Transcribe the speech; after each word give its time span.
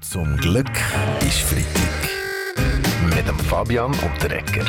Zum 0.00 0.34
Glück 0.38 0.70
ist 1.20 1.40
Freitag. 1.40 2.08
Mit 3.14 3.28
dem 3.28 3.38
Fabian 3.38 3.92
und 3.92 4.22
der 4.22 4.38
Ecker. 4.38 4.64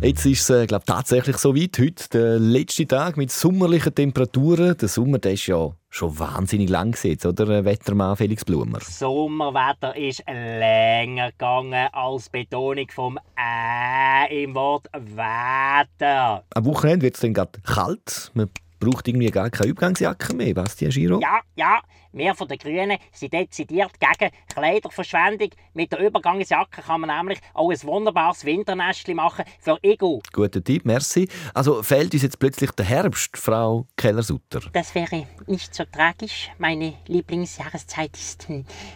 Jetzt 0.00 0.24
ist 0.24 0.48
es 0.48 0.50
äh, 0.50 0.66
glaub, 0.68 0.86
tatsächlich 0.86 1.36
so 1.38 1.56
weit. 1.56 1.76
Heute 1.80 2.08
der 2.12 2.38
letzte 2.38 2.86
Tag 2.86 3.16
mit 3.16 3.32
sommerlichen 3.32 3.92
Temperaturen. 3.92 4.76
Der 4.78 4.88
Sommer 4.88 5.18
der 5.18 5.32
ist 5.32 5.48
ja 5.48 5.72
schon 5.90 6.16
wahnsinnig 6.16 6.70
lang 6.70 6.92
gesetzt, 6.92 7.26
oder 7.26 7.48
äh, 7.48 7.64
Wettermann 7.64 8.16
Felix 8.16 8.44
Blumer? 8.44 8.78
Sommerwetter 8.80 9.96
ist 9.96 10.22
länger 10.28 11.32
gegangen 11.32 11.88
als 11.92 12.28
Betonung 12.30 12.86
vom 12.94 13.18
Ä 13.36 14.42
im 14.44 14.54
Wort 14.54 14.86
Wetter. 14.92 16.44
Am 16.54 16.64
Wochenende 16.64 17.02
wird 17.02 17.16
es 17.16 17.20
dann 17.20 17.34
gerade 17.34 17.60
kalt. 17.62 18.30
Man 18.34 18.48
braucht 18.78 19.08
irgendwie 19.08 19.30
gar 19.30 19.50
keine 19.50 19.70
Übergangsjacke 19.70 20.34
mehr, 20.34 20.54
Bastian 20.54 20.90
Giro. 20.90 21.20
Ja, 21.20 21.40
ja, 21.56 21.80
wir 22.12 22.34
von 22.34 22.48
den 22.48 22.58
Grünen 22.58 22.98
sind 23.12 23.32
dezidiert 23.32 23.92
gegen 24.00 24.32
Kleiderverschwendung. 24.48 25.50
Mit 25.74 25.92
der 25.92 26.00
Übergangsjacke 26.00 26.82
kann 26.82 27.02
man 27.02 27.16
nämlich 27.16 27.38
auch 27.54 27.70
ein 27.70 27.82
wunderbares 27.82 28.44
Winternestchen 28.44 29.16
machen 29.16 29.44
für 29.60 29.78
Ego. 29.82 30.22
Guter 30.32 30.62
Tipp, 30.62 30.84
merci. 30.84 31.28
Also 31.54 31.82
fehlt 31.82 32.12
uns 32.14 32.22
jetzt 32.22 32.38
plötzlich 32.38 32.70
der 32.72 32.86
Herbst, 32.86 33.36
Frau 33.36 33.86
Keller-Sutter? 33.96 34.60
Das 34.72 34.94
wäre 34.94 35.26
nicht 35.46 35.74
so 35.74 35.84
tragisch. 35.84 36.50
Meine 36.58 36.94
Lieblingsjahreszeit 37.06 38.16
ist 38.16 38.48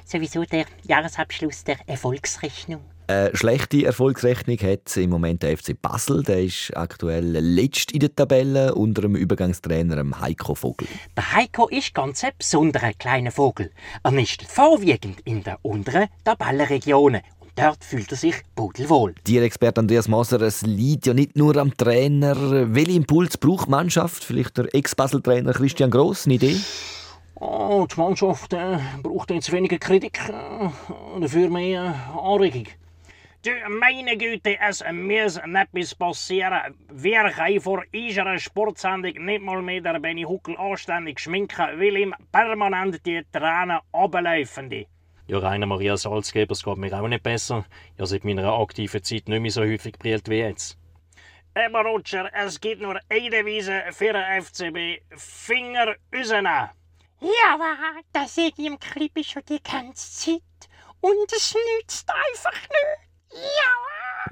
sowieso 0.04 0.44
der 0.44 0.66
Jahresabschluss 0.82 1.64
der 1.64 1.76
Erfolgsrechnung. 1.86 2.91
Eine 3.12 3.36
schlechte 3.36 3.84
Erfolgsrechnung 3.84 4.56
hat 4.60 4.96
im 4.96 5.10
Moment 5.10 5.42
der 5.42 5.58
FC 5.58 5.78
Basel. 5.78 6.22
Der 6.22 6.44
ist 6.44 6.74
aktuell 6.74 7.36
letzt 7.36 7.92
in 7.92 8.00
der 8.00 8.16
Tabelle 8.16 8.74
unter 8.74 9.02
dem 9.02 9.16
Übergangstrainer 9.16 10.02
Heiko 10.18 10.54
Vogel. 10.54 10.88
Der 11.14 11.32
Heiko 11.34 11.68
ist 11.68 11.92
ganz 11.94 12.24
ein 12.24 12.30
besonderer 12.38 12.94
kleiner 12.94 13.30
Vogel. 13.30 13.70
Er 14.02 14.12
nistet 14.12 14.48
vorwiegend 14.48 15.20
in 15.24 15.42
den 15.42 15.56
unteren 15.60 16.08
Tabellenregionen. 16.24 17.20
Und 17.40 17.50
dort 17.54 17.84
fühlt 17.84 18.10
er 18.12 18.16
sich 18.16 18.36
pudelwohl. 18.54 19.14
Tier-Experte 19.24 19.80
Andreas 19.82 20.08
Moser, 20.08 20.40
es 20.40 20.62
liegt 20.62 21.04
ja 21.04 21.12
nicht 21.12 21.36
nur 21.36 21.54
am 21.58 21.76
Trainer. 21.76 22.34
Welchen 22.74 22.96
Impuls 22.96 23.36
braucht 23.36 23.66
die 23.66 23.72
Mannschaft? 23.72 24.24
Vielleicht 24.24 24.56
der 24.56 24.74
Ex-Basel-Trainer 24.74 25.52
Christian 25.52 25.90
Gross, 25.90 26.24
eine 26.24 26.36
Idee? 26.36 26.56
Oh, 27.34 27.86
die 27.94 28.00
Mannschaft 28.00 28.54
äh, 28.54 28.78
braucht 29.02 29.30
jetzt 29.32 29.52
weniger 29.52 29.76
Kritik, 29.76 30.18
äh, 30.30 31.20
dafür 31.20 31.50
mehr 31.50 31.94
äh, 32.16 32.18
Anregung. 32.18 32.68
Du, 33.44 33.50
meine 33.68 34.16
Güte, 34.16 34.56
es 34.60 34.84
muss 34.92 35.36
etwas 35.36 35.96
passieren. 35.96 36.76
Wer 36.92 37.28
kann 37.32 37.60
vor 37.60 37.82
unserer 37.92 38.38
Sportsendung 38.38 39.14
nicht 39.24 39.42
mal 39.42 39.60
mehr 39.60 39.80
der 39.80 39.98
Benny 39.98 40.22
Huckel 40.22 40.56
anständig 40.56 41.18
schminken, 41.18 41.80
weil 41.80 41.96
ihm 41.96 42.14
permanent 42.30 43.04
die 43.04 43.20
Tränen 43.32 43.80
runterlaufen. 43.92 44.86
Ja, 45.26 45.38
Rainer 45.38 45.66
Maria 45.66 45.96
Salzgeber, 45.96 46.52
es 46.52 46.62
geht 46.62 46.76
mir 46.76 46.92
auch 46.92 47.08
nicht 47.08 47.24
besser. 47.24 47.64
Ich 47.94 47.98
habe 47.98 48.06
seit 48.06 48.22
meiner 48.22 48.52
aktiven 48.52 49.02
Zeit 49.02 49.26
nicht 49.26 49.40
mehr 49.40 49.50
so 49.50 49.62
häufig 49.62 49.98
brillt 49.98 50.28
wie 50.28 50.38
jetzt. 50.38 50.78
Aber 51.54 51.82
Roger, 51.82 52.30
es 52.32 52.60
gibt 52.60 52.80
nur 52.80 53.00
eine 53.08 53.30
Devise 53.30 53.82
für 53.90 54.12
den 54.12 54.40
FCB. 54.40 55.02
Finger 55.16 55.96
rausnehmen. 56.14 56.70
Ja, 57.20 57.58
das 58.12 58.36
sehe 58.36 58.52
ich 58.56 58.64
im 58.64 58.78
Clip 58.78 59.12
schon 59.24 59.42
die 59.48 59.60
ganze 59.60 60.12
Zeit. 60.12 60.70
Und 61.00 61.32
es 61.32 61.56
nützt 61.56 62.08
einfach 62.08 62.52
nicht. 62.52 63.11
Ja. 63.34 63.72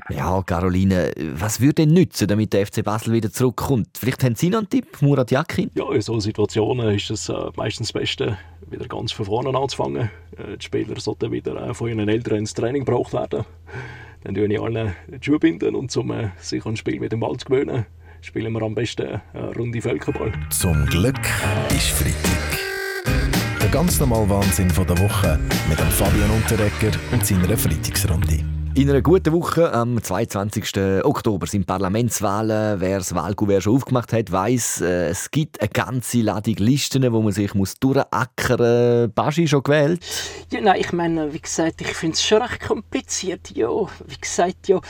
Ja, 0.08 0.42
Caroline, 0.42 1.12
was 1.34 1.60
würde 1.60 1.74
denn 1.74 1.90
nützen, 1.90 2.26
damit 2.26 2.52
der 2.52 2.66
FC 2.66 2.82
Basel 2.82 3.12
wieder 3.12 3.30
zurückkommt? 3.30 3.88
Vielleicht 3.98 4.22
haben 4.24 4.34
Sie 4.34 4.48
noch 4.48 4.58
einen 4.58 4.70
Tipp, 4.70 5.00
Murat 5.02 5.30
Yakin? 5.30 5.70
Ja, 5.74 5.90
in 5.92 6.00
solchen 6.00 6.20
Situationen 6.22 6.94
ist 6.94 7.10
es 7.10 7.28
äh, 7.28 7.34
meistens 7.56 7.88
das 7.88 8.00
Beste, 8.00 8.38
wieder 8.68 8.86
ganz 8.86 9.12
von 9.12 9.26
vorne 9.26 9.56
anzufangen. 9.56 10.10
Äh, 10.36 10.56
die 10.58 10.64
Spieler 10.64 10.98
sollten 10.98 11.30
wieder 11.30 11.56
äh, 11.68 11.74
von 11.74 11.88
ihren 11.88 12.08
Eltern 12.08 12.38
ins 12.38 12.54
Training 12.54 12.84
gebraucht 12.84 13.12
werden. 13.12 13.44
Dann 14.24 14.34
tun 14.34 14.50
ich 14.50 14.60
allen 14.60 14.94
die 15.08 15.24
Schuhe 15.24 15.38
binden 15.38 15.74
und 15.74 15.94
um 15.96 16.10
äh, 16.10 16.30
sich 16.38 16.64
an 16.66 16.72
das 16.72 16.80
Spiel 16.80 17.00
mit 17.00 17.12
dem 17.12 17.20
Ball 17.20 17.36
zu 17.36 17.46
gewöhnen, 17.46 17.86
spielen 18.20 18.52
wir 18.52 18.62
am 18.62 18.74
besten 18.74 19.20
eine 19.32 19.54
Runde 19.54 19.80
Völkerball. 19.80 20.32
Zum 20.50 20.86
Glück 20.86 21.20
ist 21.70 21.90
Freitag. 21.90 22.58
Der 23.60 23.68
ganz 23.68 24.00
normale 24.00 24.28
Wahnsinn 24.28 24.70
von 24.70 24.86
der 24.86 24.98
Woche 24.98 25.38
mit 25.68 25.78
dem 25.78 25.88
Fabian 25.88 26.30
Unterrecker 26.30 26.96
und 27.12 27.24
seiner 27.24 27.56
Freitagsrunde. 27.56 28.59
In 28.72 28.88
einer 28.88 29.02
guten 29.02 29.32
Woche, 29.32 29.72
am 29.72 30.00
22. 30.00 31.04
Oktober, 31.04 31.48
sind 31.48 31.66
Parlamentswahlen. 31.66 32.80
Wer 32.80 32.98
das 32.98 33.12
Wahlkuvert 33.16 33.64
schon 33.64 33.74
aufgemacht 33.74 34.12
hat, 34.12 34.30
weiß, 34.30 34.82
äh, 34.82 35.08
es 35.08 35.32
gibt 35.32 35.60
eine 35.60 35.70
ganze 35.70 36.22
Ladung 36.22 36.54
Listen, 36.58 37.12
wo 37.12 37.20
man 37.20 37.32
sich 37.32 37.52
muss 37.54 37.74
durchackern 37.74 39.06
muss. 39.06 39.12
Baschi 39.12 39.48
schon 39.48 39.64
gewählt? 39.64 40.00
Ja, 40.52 40.60
nein, 40.60 40.80
ich 40.80 40.92
meine, 40.92 41.32
wie 41.32 41.40
gesagt, 41.40 41.80
ich 41.80 41.88
finde 41.88 42.14
es 42.14 42.24
schon 42.24 42.42
recht 42.42 42.60
kompliziert. 42.60 43.50
Ja, 43.50 43.70
wie 44.06 44.20
gesagt, 44.20 44.68
ja, 44.68 44.80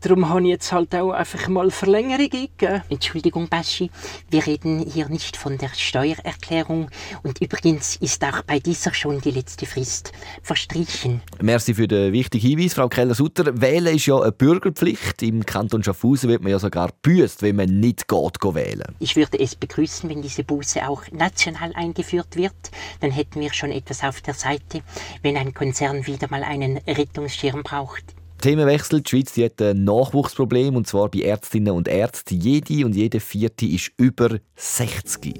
darum 0.00 0.28
habe 0.28 0.42
ich 0.42 0.48
jetzt 0.48 0.72
halt 0.72 0.92
auch 0.94 1.12
einfach 1.12 1.46
mal 1.46 1.70
Verlängerung 1.70 2.28
gegeben. 2.28 2.82
Entschuldigung, 2.88 3.48
Baschi, 3.48 3.90
wir 4.30 4.44
reden 4.44 4.80
hier 4.80 5.08
nicht 5.08 5.36
von 5.36 5.58
der 5.58 5.70
Steuererklärung. 5.72 6.90
Und 7.22 7.40
übrigens 7.40 7.96
ist 7.96 8.24
auch 8.24 8.42
bei 8.42 8.58
dieser 8.58 8.92
schon 8.92 9.20
die 9.20 9.30
letzte 9.30 9.64
Frist 9.64 10.12
verstrichen. 10.42 11.22
Merci 11.40 11.74
für 11.74 11.86
den 11.86 12.12
wichtigen 12.12 12.48
Hinweis, 12.48 12.74
Frau 12.74 12.88
Keller-Sutter. 13.12 13.60
Wählen 13.60 13.94
ist 13.94 14.06
ja 14.06 14.20
eine 14.20 14.32
Bürgerpflicht. 14.32 15.22
Im 15.22 15.44
Kanton 15.44 15.82
Schaffhausen 15.82 16.30
wird 16.30 16.42
man 16.42 16.50
ja 16.50 16.58
sogar 16.58 16.90
büßt, 17.02 17.42
wenn 17.42 17.56
man 17.56 17.80
nicht 17.80 18.08
geht, 18.08 18.40
geht 18.40 18.54
wählen 18.54 18.96
Ich 18.98 19.16
würde 19.16 19.38
es 19.38 19.54
begrüßen, 19.54 20.08
wenn 20.08 20.22
diese 20.22 20.44
Buße 20.44 20.86
auch 20.88 21.02
national 21.12 21.72
eingeführt 21.74 22.36
wird. 22.36 22.54
Dann 23.00 23.10
hätten 23.10 23.40
wir 23.40 23.52
schon 23.52 23.70
etwas 23.70 24.02
auf 24.02 24.20
der 24.20 24.34
Seite, 24.34 24.82
wenn 25.22 25.36
ein 25.36 25.54
Konzern 25.54 26.06
wieder 26.06 26.28
mal 26.30 26.42
einen 26.42 26.78
Rettungsschirm 26.78 27.62
braucht. 27.62 28.04
Themenwechsel. 28.40 29.02
Die 29.02 29.10
Schweiz 29.10 29.32
die 29.32 29.44
hat 29.44 29.60
ein 29.60 29.84
Nachwuchsproblem, 29.84 30.74
und 30.74 30.86
zwar 30.86 31.08
bei 31.08 31.20
Ärztinnen 31.20 31.74
und 31.74 31.88
Ärzten. 31.88 32.40
Jede 32.40 32.84
und 32.84 32.94
jede 32.94 33.20
vierte 33.20 33.66
ist 33.66 33.92
über 33.98 34.38
60. 34.56 35.34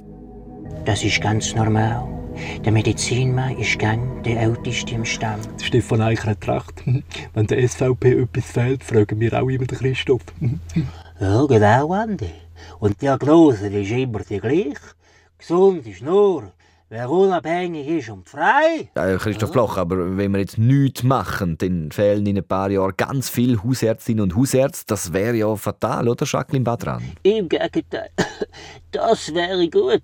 Das 0.84 1.02
ist 1.02 1.20
ganz 1.20 1.54
normal. 1.54 2.21
Der 2.64 2.72
Medizinmann 2.72 3.58
ist 3.58 3.78
gern 3.78 4.22
der 4.22 4.40
Älteste 4.40 4.94
im 4.94 5.04
Stamm. 5.04 5.40
Stefan 5.62 6.00
Eicher 6.00 6.30
hat 6.30 6.48
recht. 6.48 6.82
Wenn 7.34 7.46
der 7.46 7.68
SVP 7.68 8.22
etwas 8.22 8.44
fehlt, 8.44 8.84
fragen 8.84 9.20
wir 9.20 9.32
auch 9.40 9.48
immer 9.48 9.66
den 9.66 9.78
Christoph. 9.78 10.22
Ja, 11.20 11.44
genau, 11.46 11.92
Andi. 11.92 12.32
Und 12.80 12.96
die 13.00 13.06
Diagnose 13.06 13.68
ist 13.68 13.90
immer 13.92 14.20
die 14.28 14.40
gleiche. 14.40 14.74
Gesund 15.38 15.86
ist 15.86 16.02
nur, 16.02 16.52
wer 16.92 17.08
unabhängig 17.08 17.88
ist 17.88 18.10
und 18.10 18.28
frei. 18.28 18.90
Ja, 18.94 19.16
Christoph 19.16 19.50
Bloch, 19.50 19.78
aber 19.78 20.16
wenn 20.18 20.30
wir 20.30 20.40
jetzt 20.40 20.58
nichts 20.58 21.02
machen, 21.02 21.56
dann 21.56 21.90
fehlen 21.90 22.26
in 22.26 22.36
ein 22.36 22.44
paar 22.44 22.70
Jahren 22.70 22.92
ganz 22.98 23.30
viele 23.30 23.64
Hausärztinnen 23.64 24.22
und 24.22 24.36
Hausärzte. 24.36 24.84
Das 24.88 25.12
wäre 25.12 25.34
ja 25.34 25.56
fatal, 25.56 26.06
oder, 26.06 26.26
Jacqueline 26.26 26.64
Badran? 26.64 27.02
Im 27.22 27.48
Gegenteil, 27.48 28.10
das 28.90 29.32
wäre 29.32 29.68
gut. 29.70 30.02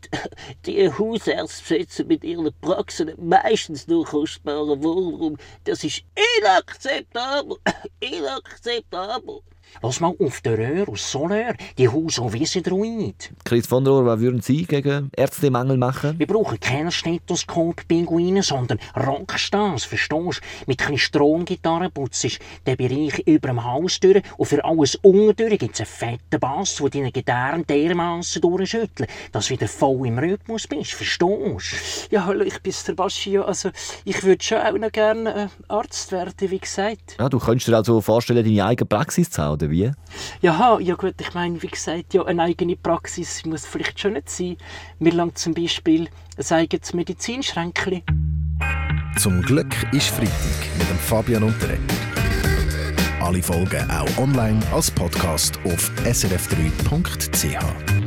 Die 0.64 0.90
Hausärzte 0.90 1.74
besitzen 1.78 2.08
mit 2.08 2.24
ihren 2.24 2.50
Praxen 2.62 3.12
meistens 3.18 3.86
nur 3.86 4.06
kostbaren 4.06 4.82
Wohnraum. 4.82 5.36
Das 5.64 5.84
ist 5.84 6.02
inakzeptabel. 6.40 7.58
Inakzeptabel. 8.00 9.40
Lass 9.82 10.00
mal 10.00 10.14
auf 10.18 10.40
der 10.40 10.58
Röhr 10.58 10.88
aus 10.88 11.10
Solör, 11.10 11.54
die 11.76 11.88
Haus 11.88 12.20
wie 12.32 12.62
Druid. 12.62 13.30
Chris 13.44 13.66
von 13.66 13.84
der 13.84 13.92
Rohr, 13.92 14.06
was 14.06 14.20
würden 14.20 14.40
Sie 14.40 14.64
gegen 14.64 15.10
Ärztemangel 15.16 15.76
machen? 15.76 16.18
Wir 16.18 16.26
brauchen 16.26 16.58
keinen 16.58 16.90
Stethoskop-Pinguine, 16.90 18.42
sondern 18.42 18.78
Rockstars, 18.96 19.84
verstehst 19.84 20.40
du? 20.40 20.66
Mit 20.66 20.86
ein 20.88 20.98
Stromgitarre 20.98 21.90
putzt 21.90 22.38
der 22.66 22.76
Bereich 22.76 23.18
über 23.26 23.48
dem 23.48 23.64
Haus 23.64 24.00
durch 24.00 24.22
und 24.36 24.46
für 24.46 24.64
alles 24.64 24.96
unten 24.96 25.58
gibt 25.58 25.74
es 25.74 25.80
einen 25.80 25.86
fetten 25.86 26.40
Bass, 26.40 26.76
der 26.76 26.90
deine 26.90 27.12
Gitarren 27.12 27.66
dermassen 27.66 28.42
durchschüttelt, 28.42 29.08
dass 29.32 29.46
du 29.46 29.54
wieder 29.54 29.68
voll 29.68 30.06
im 30.06 30.18
Rhythmus 30.18 30.66
bist, 30.66 30.92
verstehst 30.92 31.20
du? 31.20 31.58
Ja, 32.10 32.26
hallo, 32.26 32.44
ich 32.44 32.60
bin 32.60 32.74
der 32.86 32.92
Baschi. 32.94 33.38
Also, 33.38 33.70
ich 34.04 34.22
würde 34.24 34.42
schon 34.42 34.58
auch 34.58 34.78
noch 34.78 34.92
gerne 34.92 35.34
äh, 35.44 35.48
Arzt 35.68 36.12
werden, 36.12 36.34
wie 36.38 36.58
gesagt. 36.58 37.16
Ja, 37.18 37.28
du 37.28 37.38
könntest 37.38 37.68
dir 37.68 37.76
also 37.76 38.00
vorstellen, 38.00 38.44
deine 38.44 38.64
eigene 38.64 38.86
Praxis 38.86 39.30
zu 39.30 39.42
haben, 39.42 39.57
oder 39.58 39.70
wie? 39.70 39.90
Ja, 40.40 40.78
ja 40.78 40.94
gut, 40.94 41.14
ich 41.20 41.34
meine, 41.34 41.60
wie 41.62 41.66
gesagt, 41.66 42.14
ja, 42.14 42.24
eine 42.24 42.42
eigene 42.42 42.76
Praxis 42.76 43.44
muss 43.44 43.66
vielleicht 43.66 44.00
schon 44.00 44.14
nicht 44.14 44.30
sein. 44.30 44.56
Mir 44.98 45.12
langt 45.12 45.38
zum 45.38 45.54
Beispiel 45.54 46.08
ein 46.36 46.56
eigenes 46.56 46.94
Medizinschränkchen. 46.94 48.02
Zum 49.18 49.42
Glück 49.42 49.74
ist 49.92 50.08
Freitag 50.08 50.30
mit 50.78 50.88
dem 50.88 50.98
Fabian 50.98 51.42
Unterreger. 51.42 51.80
Alle 53.20 53.42
Folgen 53.42 53.90
auch 53.90 54.18
online 54.18 54.60
als 54.72 54.90
Podcast 54.90 55.58
auf 55.64 55.90
srf3.ch. 56.04 57.97